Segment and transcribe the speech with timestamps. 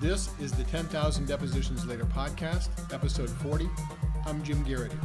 [0.00, 3.68] This is the 10,000 Depositions Later podcast, episode 40.
[4.24, 4.96] I'm Jim Garrity.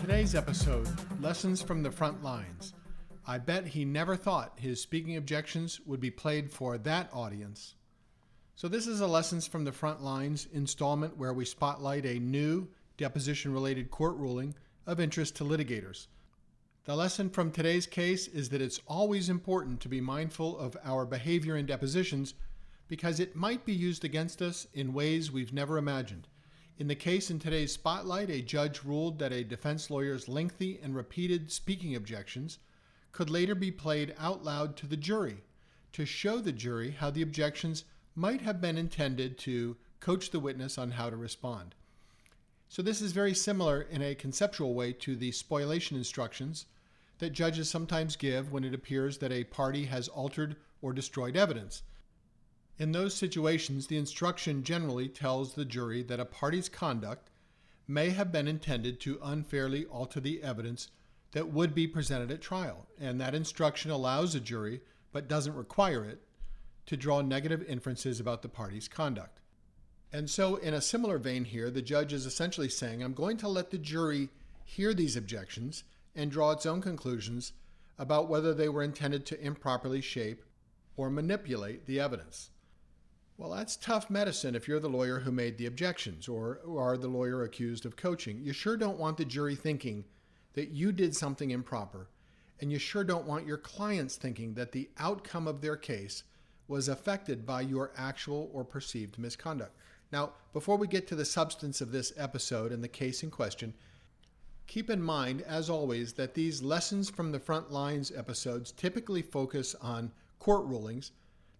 [0.00, 0.88] Today's episode
[1.20, 2.72] Lessons from the Front Lines.
[3.26, 7.74] I bet he never thought his speaking objections would be played for that audience.
[8.56, 12.66] So, this is a Lessons from the Front Lines installment where we spotlight a new
[12.96, 14.54] deposition related court ruling
[14.86, 16.06] of interest to litigators.
[16.86, 21.04] The lesson from today's case is that it's always important to be mindful of our
[21.04, 22.32] behavior in depositions
[22.88, 26.26] because it might be used against us in ways we've never imagined.
[26.78, 30.94] In the case in today's spotlight, a judge ruled that a defense lawyer's lengthy and
[30.94, 32.58] repeated speaking objections
[33.12, 35.42] could later be played out loud to the jury
[35.92, 40.78] to show the jury how the objections might have been intended to coach the witness
[40.78, 41.74] on how to respond.
[42.68, 46.66] So, this is very similar in a conceptual way to the spoliation instructions
[47.18, 51.82] that judges sometimes give when it appears that a party has altered or destroyed evidence.
[52.78, 57.28] In those situations, the instruction generally tells the jury that a party's conduct
[57.88, 60.88] may have been intended to unfairly alter the evidence
[61.32, 66.04] that would be presented at trial, and that instruction allows a jury, but doesn't require
[66.04, 66.22] it,
[66.86, 69.40] to draw negative inferences about the party's conduct.
[70.12, 73.48] And so, in a similar vein here, the judge is essentially saying, I'm going to
[73.48, 74.28] let the jury
[74.64, 75.82] hear these objections
[76.14, 77.52] and draw its own conclusions
[77.98, 80.44] about whether they were intended to improperly shape
[80.96, 82.50] or manipulate the evidence.
[83.38, 87.06] Well, that's tough medicine if you're the lawyer who made the objections or are the
[87.06, 88.40] lawyer accused of coaching.
[88.42, 90.04] You sure don't want the jury thinking
[90.54, 92.08] that you did something improper,
[92.60, 96.24] and you sure don't want your clients thinking that the outcome of their case
[96.66, 99.76] was affected by your actual or perceived misconduct.
[100.10, 103.72] Now, before we get to the substance of this episode and the case in question,
[104.66, 109.76] keep in mind, as always, that these Lessons from the Front Lines episodes typically focus
[109.80, 110.10] on
[110.40, 111.12] court rulings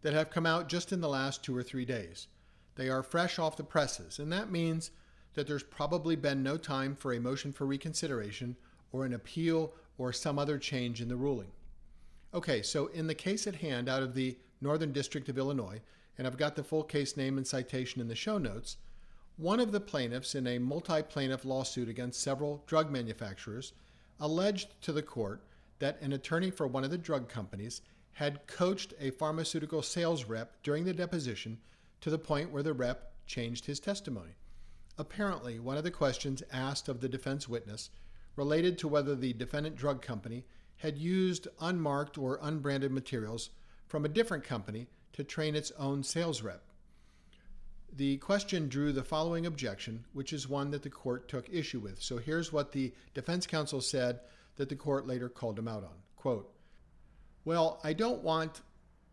[0.03, 2.29] that have come out just in the last two or three days.
[2.77, 4.91] They are fresh off the presses, and that means
[5.35, 8.57] that there's probably been no time for a motion for reconsideration
[8.93, 11.51] or an appeal or some other change in the ruling.
[12.33, 15.81] Okay, so in the case at hand out of the Northern District of Illinois,
[16.17, 18.77] and I've got the full case name and citation in the show notes,
[19.37, 23.73] one of the plaintiffs in a multi plaintiff lawsuit against several drug manufacturers
[24.21, 25.43] alleged to the court
[25.79, 27.83] that an attorney for one of the drug companies
[28.19, 31.57] had coached a pharmaceutical sales rep during the deposition
[32.01, 34.33] to the point where the rep changed his testimony.
[34.99, 37.91] Apparently, one of the questions asked of the defense witness
[38.35, 40.45] related to whether the defendant drug company
[40.79, 43.51] had used unmarked or unbranded materials
[43.87, 46.65] from a different company to train its own sales rep.
[47.93, 52.03] The question drew the following objection, which is one that the court took issue with.
[52.03, 54.19] So here's what the defense counsel said
[54.57, 55.95] that the court later called him out on.
[56.17, 56.53] Quote,
[57.49, 58.61] well, I don't want.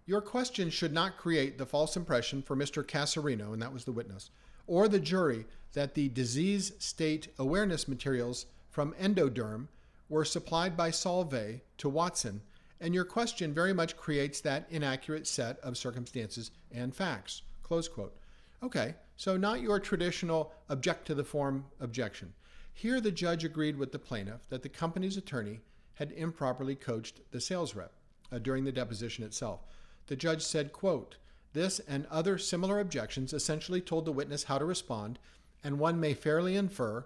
[0.05, 2.83] Your question should not create the false impression for Mr.
[2.83, 4.29] Casarino, and that was the witness,
[4.67, 9.69] or the jury that the disease state awareness materials from Androderm
[10.09, 12.41] were supplied by Solvay to Watson,
[12.81, 17.43] and your question very much creates that inaccurate set of circumstances and facts.
[17.63, 18.17] Close quote.
[18.61, 22.33] Okay, so not your traditional object to the form objection.
[22.73, 25.61] Here, the judge agreed with the plaintiff that the company's attorney
[25.93, 27.93] had improperly coached the sales rep
[28.31, 29.61] uh, during the deposition itself.
[30.07, 31.15] The judge said, quote,
[31.53, 35.19] this and other similar objections essentially told the witness how to respond,
[35.63, 37.05] and one may fairly infer,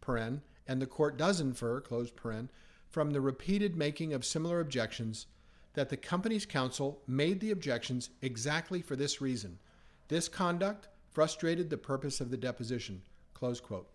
[0.00, 2.48] paren, and the court does infer, close paren,
[2.88, 5.26] from the repeated making of similar objections
[5.74, 9.58] that the company's counsel made the objections exactly for this reason.
[10.08, 13.02] This conduct frustrated the purpose of the deposition.
[13.34, 13.88] Close quote.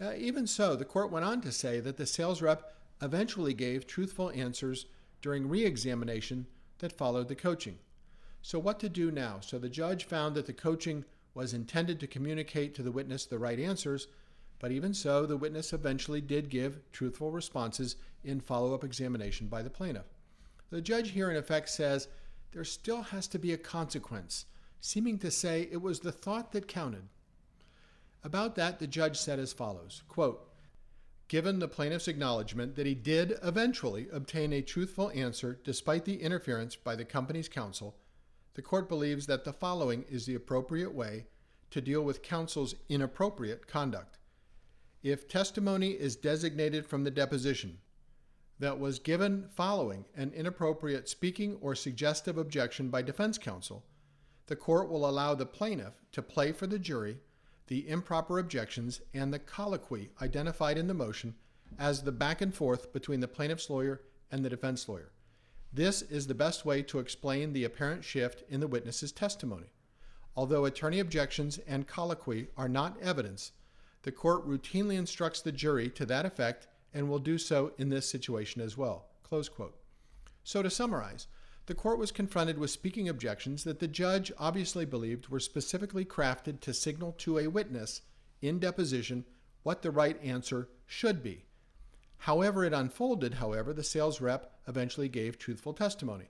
[0.00, 3.86] Uh, even so, the court went on to say that the sales rep eventually gave
[3.86, 4.86] truthful answers
[5.24, 6.46] during re examination
[6.80, 7.78] that followed the coaching.
[8.42, 9.38] So, what to do now?
[9.40, 13.38] So, the judge found that the coaching was intended to communicate to the witness the
[13.38, 14.06] right answers,
[14.58, 19.62] but even so, the witness eventually did give truthful responses in follow up examination by
[19.62, 20.12] the plaintiff.
[20.68, 22.08] The judge here, in effect, says
[22.52, 24.44] there still has to be a consequence,
[24.82, 27.08] seeming to say it was the thought that counted.
[28.22, 30.50] About that, the judge said as follows quote,
[31.34, 36.76] given the plaintiff's acknowledgement that he did eventually obtain a truthful answer despite the interference
[36.76, 37.96] by the company's counsel,
[38.54, 41.26] the court believes that the following is the appropriate way
[41.72, 44.16] to deal with counsel's inappropriate conduct.
[45.02, 47.78] If testimony is designated from the deposition
[48.60, 53.84] that was given following an inappropriate speaking or suggestive objection by defense counsel,
[54.46, 57.18] the court will allow the plaintiff to play for the jury
[57.66, 61.34] the improper objections, and the colloquy identified in the motion
[61.78, 65.12] as the back and forth between the plaintiff's lawyer and the defense lawyer.
[65.72, 69.72] This is the best way to explain the apparent shift in the witness's testimony.
[70.36, 73.52] Although attorney objections and colloquy are not evidence,
[74.02, 78.08] the court routinely instructs the jury to that effect and will do so in this
[78.08, 79.06] situation as well.
[80.44, 81.26] So to summarize,
[81.66, 86.60] the court was confronted with speaking objections that the judge obviously believed were specifically crafted
[86.60, 88.02] to signal to a witness
[88.42, 89.24] in deposition
[89.62, 91.44] what the right answer should be.
[92.18, 96.26] However, it unfolded, however, the sales rep eventually gave truthful testimony.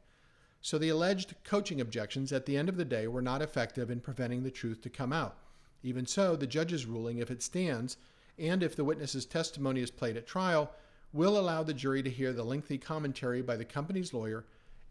[0.60, 4.00] So the alleged coaching objections at the end of the day were not effective in
[4.00, 5.36] preventing the truth to come out.
[5.82, 7.96] Even so, the judge's ruling, if it stands,
[8.38, 10.70] and if the witness's testimony is played at trial,
[11.12, 14.44] will allow the jury to hear the lengthy commentary by the company's lawyer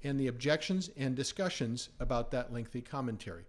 [0.04, 3.46] and the objections and discussions about that lengthy commentary.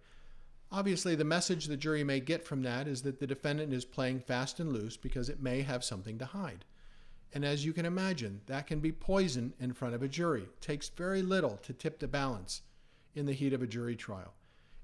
[0.71, 4.19] Obviously, the message the jury may get from that is that the defendant is playing
[4.19, 6.65] fast and loose because it may have something to hide.
[7.33, 10.43] And as you can imagine, that can be poison in front of a jury.
[10.43, 12.61] It takes very little to tip the balance
[13.13, 14.33] in the heat of a jury trial.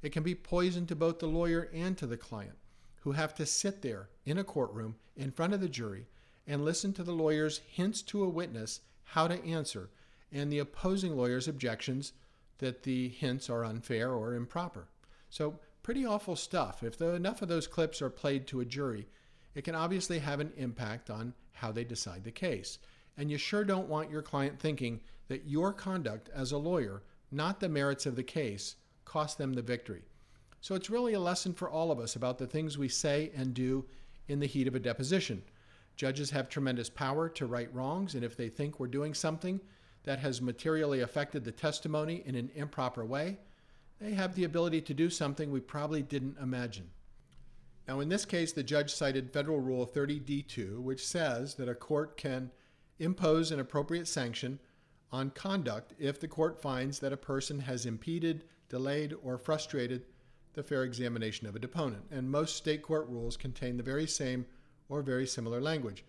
[0.02, 2.58] It can be poison to both the lawyer and to the client,
[3.02, 6.08] who have to sit there in a courtroom in front of the jury
[6.48, 9.90] and listen to the lawyer's hints to a witness how to answer
[10.32, 12.14] and the opposing lawyer's objections
[12.60, 14.88] that the hints are unfair or improper.
[15.30, 16.84] So, pretty awful stuff.
[16.84, 19.08] If the, enough of those clips are played to a jury,
[19.56, 22.78] it can obviously have an impact on how they decide the case.
[23.18, 27.60] And you sure don't want your client thinking that your conduct as a lawyer, not
[27.60, 28.76] the merits of the case,
[29.06, 30.04] cost them the victory.
[30.62, 33.54] So it's really a lesson for all of us about the things we say and
[33.54, 33.86] do
[34.28, 35.42] in the heat of a deposition.
[35.96, 39.60] Judges have tremendous power to right wrongs, and if they think we're doing something
[40.04, 43.38] that has materially affected the testimony in an improper way,
[44.00, 46.90] they have the ability to do something we probably didn't imagine.
[47.88, 52.18] Now, in this case, the judge cited Federal Rule 30D2, which says that a court
[52.18, 52.52] can
[53.00, 54.60] impose an appropriate sanction
[55.12, 60.04] on conduct if the court finds that a person has impeded, delayed, or frustrated
[60.54, 62.04] the fair examination of a deponent.
[62.12, 64.46] And most state court rules contain the very same
[64.90, 66.04] or very similar language.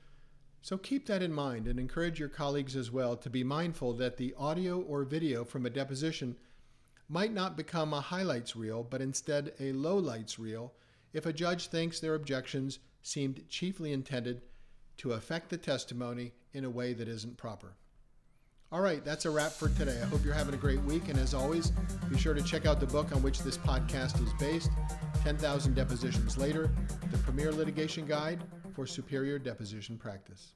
[0.63, 4.17] So keep that in mind and encourage your colleagues as well to be mindful that
[4.17, 6.37] the audio or video from a deposition
[7.09, 10.73] might not become a highlights reel, but instead a lowlights reel
[11.13, 14.41] if a judge thinks their objections seemed chiefly intended
[14.99, 17.75] to affect the testimony in a way that isn't proper.
[18.71, 19.99] All right, that's a wrap for today.
[20.01, 21.09] I hope you're having a great week.
[21.09, 21.73] And as always,
[22.09, 24.71] be sure to check out the book on which this podcast is based
[25.25, 26.71] 10,000 Depositions Later,
[27.11, 28.43] the premier litigation guide
[28.75, 30.53] for superior deposition practice.